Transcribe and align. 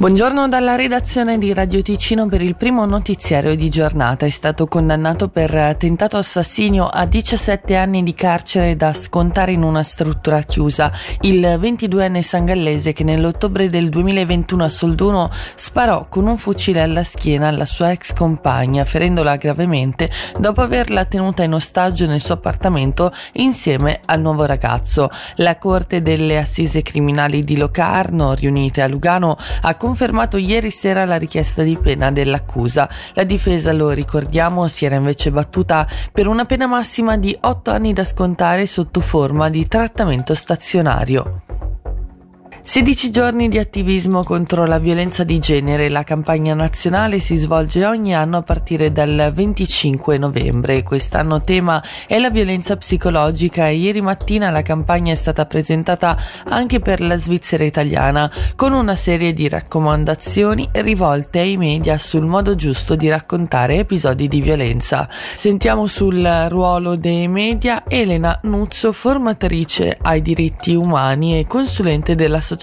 Buongiorno 0.00 0.48
dalla 0.48 0.76
redazione 0.76 1.36
di 1.36 1.52
Radio 1.52 1.82
Ticino 1.82 2.26
per 2.26 2.40
il 2.40 2.56
primo 2.56 2.86
notiziario 2.86 3.54
di 3.54 3.68
giornata. 3.68 4.24
È 4.24 4.30
stato 4.30 4.66
condannato 4.66 5.28
per 5.28 5.76
tentato 5.76 6.16
assassinio 6.16 6.86
a 6.86 7.04
17 7.04 7.76
anni 7.76 8.02
di 8.02 8.14
carcere 8.14 8.76
da 8.76 8.94
scontare 8.94 9.52
in 9.52 9.62
una 9.62 9.82
struttura 9.82 10.40
chiusa. 10.40 10.90
Il 11.20 11.42
22enne 11.42 12.20
sangallese 12.20 12.94
che 12.94 13.04
nell'ottobre 13.04 13.68
del 13.68 13.90
2021 13.90 14.64
a 14.64 14.68
Solduno 14.70 15.30
sparò 15.54 16.06
con 16.08 16.26
un 16.26 16.38
fucile 16.38 16.80
alla 16.80 17.04
schiena 17.04 17.48
alla 17.48 17.66
sua 17.66 17.90
ex 17.90 18.14
compagna, 18.14 18.86
ferendola 18.86 19.36
gravemente 19.36 20.10
dopo 20.38 20.62
averla 20.62 21.04
tenuta 21.04 21.42
in 21.42 21.52
ostaggio 21.52 22.06
nel 22.06 22.22
suo 22.22 22.36
appartamento 22.36 23.12
insieme 23.32 24.00
al 24.06 24.22
nuovo 24.22 24.46
ragazzo. 24.46 25.10
La 25.34 25.58
Corte 25.58 26.00
delle 26.00 26.38
Assise 26.38 26.80
Criminali 26.80 27.44
di 27.44 27.58
Locarno, 27.58 28.32
riunite 28.32 28.80
a 28.80 28.88
Lugano, 28.88 29.36
ha 29.60 29.74
confermato 29.74 29.88
ieri 30.36 30.70
sera 30.70 31.04
la 31.04 31.16
richiesta 31.16 31.62
di 31.62 31.76
pena 31.76 32.10
dell'accusa. 32.10 32.88
La 33.14 33.24
difesa, 33.24 33.72
lo 33.72 33.90
ricordiamo, 33.90 34.68
si 34.68 34.84
era 34.84 34.96
invece 34.96 35.30
battuta 35.30 35.86
per 36.12 36.26
una 36.26 36.44
pena 36.44 36.66
massima 36.66 37.16
di 37.16 37.36
8 37.40 37.70
anni 37.70 37.92
da 37.92 38.04
scontare 38.04 38.66
sotto 38.66 39.00
forma 39.00 39.48
di 39.48 39.66
trattamento 39.66 40.34
stazionario. 40.34 41.49
16 42.70 43.10
giorni 43.10 43.48
di 43.48 43.58
attivismo 43.58 44.22
contro 44.22 44.64
la 44.64 44.78
violenza 44.78 45.24
di 45.24 45.40
genere. 45.40 45.88
La 45.88 46.04
campagna 46.04 46.54
nazionale 46.54 47.18
si 47.18 47.34
svolge 47.34 47.84
ogni 47.84 48.14
anno 48.14 48.36
a 48.36 48.42
partire 48.42 48.92
dal 48.92 49.32
25 49.34 50.16
novembre. 50.18 50.84
Quest'anno 50.84 51.42
tema 51.42 51.82
è 52.06 52.20
la 52.20 52.30
violenza 52.30 52.76
psicologica 52.76 53.66
e 53.66 53.74
ieri 53.74 54.00
mattina 54.00 54.50
la 54.50 54.62
campagna 54.62 55.10
è 55.10 55.16
stata 55.16 55.46
presentata 55.46 56.16
anche 56.44 56.78
per 56.78 57.00
la 57.00 57.16
Svizzera 57.16 57.64
italiana 57.64 58.30
con 58.54 58.72
una 58.72 58.94
serie 58.94 59.32
di 59.32 59.48
raccomandazioni 59.48 60.68
rivolte 60.70 61.40
ai 61.40 61.56
media 61.56 61.98
sul 61.98 62.24
modo 62.24 62.54
giusto 62.54 62.94
di 62.94 63.08
raccontare 63.08 63.78
episodi 63.78 64.28
di 64.28 64.40
violenza. 64.40 65.08
Sentiamo 65.10 65.88
sul 65.88 66.46
ruolo 66.48 66.94
dei 66.94 67.26
media 67.26 67.82
Elena 67.88 68.38
Nuzzo, 68.44 68.92
formatrice 68.92 69.98
ai 70.00 70.22
diritti 70.22 70.72
umani 70.72 71.36
e 71.36 71.48
consulente 71.48 72.14
della 72.14 72.40
dell'associazione 72.40 72.58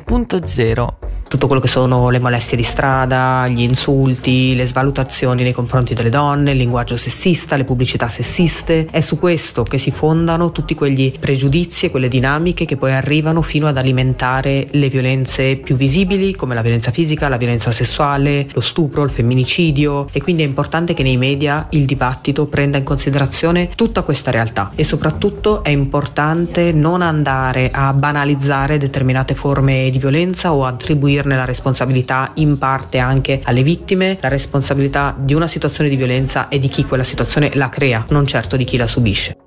Punto 0.00 0.44
Zero 0.44 0.98
tutto 1.28 1.46
quello 1.46 1.60
che 1.60 1.68
sono 1.68 2.10
le 2.10 2.20
molestie 2.20 2.56
di 2.56 2.62
strada, 2.62 3.48
gli 3.48 3.62
insulti, 3.62 4.54
le 4.54 4.66
svalutazioni 4.66 5.42
nei 5.42 5.52
confronti 5.52 5.94
delle 5.94 6.08
donne, 6.08 6.52
il 6.52 6.56
linguaggio 6.56 6.96
sessista, 6.96 7.56
le 7.56 7.64
pubblicità 7.64 8.08
sessiste. 8.08 8.86
È 8.90 9.00
su 9.00 9.18
questo 9.18 9.62
che 9.64 9.78
si 9.78 9.90
fondano 9.90 10.52
tutti 10.52 10.74
quegli 10.74 11.12
pregiudizi 11.18 11.86
e 11.86 11.90
quelle 11.90 12.08
dinamiche 12.08 12.64
che 12.64 12.76
poi 12.76 12.92
arrivano 12.92 13.42
fino 13.42 13.66
ad 13.66 13.76
alimentare 13.76 14.68
le 14.70 14.88
violenze 14.88 15.56
più 15.56 15.74
visibili 15.74 16.34
come 16.34 16.54
la 16.54 16.62
violenza 16.62 16.90
fisica, 16.90 17.28
la 17.28 17.36
violenza 17.36 17.72
sessuale, 17.72 18.46
lo 18.52 18.60
stupro, 18.60 19.02
il 19.02 19.10
femminicidio 19.10 20.08
e 20.12 20.22
quindi 20.22 20.42
è 20.42 20.46
importante 20.46 20.94
che 20.94 21.02
nei 21.02 21.16
media 21.16 21.66
il 21.70 21.86
dibattito 21.86 22.46
prenda 22.46 22.78
in 22.78 22.84
considerazione 22.84 23.70
tutta 23.74 24.02
questa 24.02 24.30
realtà 24.30 24.70
e 24.74 24.84
soprattutto 24.84 25.64
è 25.64 25.70
importante 25.70 26.72
non 26.72 27.02
andare 27.02 27.70
a 27.72 27.92
banalizzare 27.92 28.78
determinate 28.78 29.34
forme 29.34 29.90
di 29.90 29.98
violenza 29.98 30.52
o 30.52 30.64
attribuire 30.64 31.15
attribuirne 31.16 31.36
la 31.36 31.44
responsabilità 31.44 32.30
in 32.34 32.58
parte 32.58 32.98
anche 32.98 33.40
alle 33.44 33.62
vittime, 33.62 34.18
la 34.20 34.28
responsabilità 34.28 35.14
di 35.18 35.34
una 35.34 35.46
situazione 35.46 35.88
di 35.88 35.96
violenza 35.96 36.48
è 36.48 36.58
di 36.58 36.68
chi 36.68 36.84
quella 36.84 37.04
situazione 37.04 37.50
la 37.54 37.68
crea, 37.68 38.04
non 38.10 38.26
certo 38.26 38.56
di 38.56 38.64
chi 38.64 38.76
la 38.76 38.86
subisce. 38.86 39.45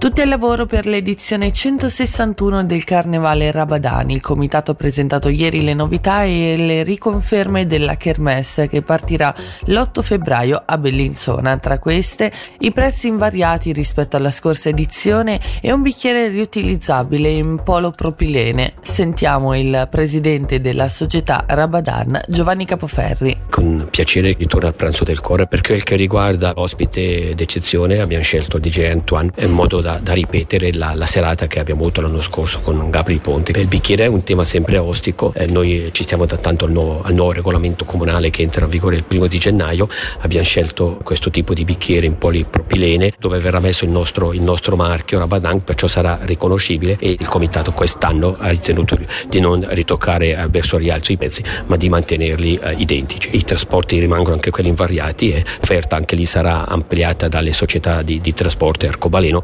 Tutti 0.00 0.22
al 0.22 0.30
lavoro 0.30 0.64
per 0.64 0.86
l'edizione 0.86 1.52
161 1.52 2.64
del 2.64 2.84
Carnevale 2.84 3.50
Rabadani. 3.50 4.14
Il 4.14 4.22
comitato 4.22 4.70
ha 4.70 4.74
presentato 4.74 5.28
ieri 5.28 5.62
le 5.62 5.74
novità 5.74 6.24
e 6.24 6.56
le 6.56 6.82
riconferme 6.84 7.66
della 7.66 7.98
Kermesse 7.98 8.66
che 8.66 8.80
partirà 8.80 9.34
l'8 9.66 10.00
febbraio 10.00 10.62
a 10.64 10.78
Bellinzona. 10.78 11.58
Tra 11.58 11.78
queste 11.78 12.32
i 12.60 12.72
prezzi 12.72 13.08
invariati 13.08 13.72
rispetto 13.72 14.16
alla 14.16 14.30
scorsa 14.30 14.70
edizione 14.70 15.38
e 15.60 15.70
un 15.70 15.82
bicchiere 15.82 16.28
riutilizzabile 16.28 17.28
in 17.28 17.60
polopropilene. 17.62 18.76
Sentiamo 18.80 19.54
il 19.54 19.86
presidente 19.90 20.62
della 20.62 20.88
società 20.88 21.44
Rabadan, 21.46 22.18
Giovanni 22.26 22.64
Capoferri. 22.64 23.38
Con 23.50 23.88
piacere 23.90 24.32
ritorno 24.32 24.66
al 24.66 24.74
pranzo 24.74 25.04
del 25.04 25.20
cuore 25.20 25.46
per 25.46 25.60
quel 25.60 25.82
che 25.82 25.96
riguarda 25.96 26.54
ospite 26.56 27.34
d'eccezione 27.34 28.00
abbiamo 28.00 28.24
scelto 28.24 28.56
DJ 28.56 28.84
Antoine 28.84 29.30
in 29.40 29.50
modo 29.50 29.82
da 29.82 29.88
da, 29.90 29.98
da 30.00 30.12
ripetere 30.12 30.72
la, 30.72 30.94
la, 30.94 31.06
serata 31.06 31.46
che 31.46 31.58
abbiamo 31.58 31.80
avuto 31.80 32.00
l'anno 32.00 32.20
scorso 32.20 32.60
con 32.60 32.90
Gabri 32.90 33.18
Ponti. 33.18 33.52
Per 33.52 33.60
il 33.60 33.66
bicchiere 33.66 34.04
è 34.04 34.06
un 34.06 34.22
tema 34.22 34.44
sempre 34.44 34.78
ostico, 34.78 35.32
eh, 35.34 35.46
noi 35.46 35.88
ci 35.92 36.02
stiamo 36.02 36.24
adattando 36.24 36.66
al 36.66 36.70
nuovo, 36.70 37.02
al 37.02 37.14
nuovo, 37.14 37.32
regolamento 37.32 37.84
comunale 37.84 38.30
che 38.30 38.42
entra 38.42 38.64
in 38.64 38.70
vigore 38.70 38.96
il 38.96 39.04
primo 39.04 39.26
di 39.26 39.38
gennaio, 39.38 39.88
abbiamo 40.18 40.44
scelto 40.44 41.00
questo 41.02 41.30
tipo 41.30 41.54
di 41.54 41.64
bicchiere 41.64 42.06
in 42.06 42.18
polipropilene 42.18 43.12
dove 43.18 43.38
verrà 43.38 43.60
messo 43.60 43.84
il 43.84 43.90
nostro, 43.90 44.32
il 44.32 44.42
nostro 44.42 44.76
marchio 44.76 45.18
Rabadan, 45.18 45.64
perciò 45.64 45.86
sarà 45.86 46.18
riconoscibile 46.22 46.96
e 47.00 47.16
il 47.18 47.28
comitato 47.28 47.72
quest'anno 47.72 48.36
ha 48.38 48.48
ritenuto 48.48 48.98
di 49.28 49.40
non 49.40 49.66
ritoccare 49.70 50.46
verso 50.50 50.76
rialzo 50.76 51.12
i 51.12 51.16
prezzi 51.16 51.42
ma 51.66 51.76
di 51.76 51.88
mantenerli 51.88 52.56
eh, 52.62 52.74
identici. 52.76 53.30
I 53.32 53.44
trasporti 53.44 53.98
rimangono 53.98 54.34
anche 54.34 54.50
quelli 54.50 54.68
invariati 54.68 55.32
e 55.32 55.44
l'offerta 55.58 55.96
anche 55.96 56.14
lì 56.14 56.26
sarà 56.26 56.66
ampliata 56.66 57.28
dalle 57.28 57.52
società 57.52 58.02
di, 58.02 58.20
di 58.20 58.34
trasporto 58.34 58.86
arcobaleno. 58.86 59.40